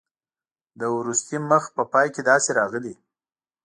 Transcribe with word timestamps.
د 0.79 0.81
وروستي 0.97 1.37
مخ 1.49 1.63
په 1.75 1.83
پای 1.91 2.07
کې 2.13 2.21
داسې 2.29 2.49
راغلي. 2.59 2.93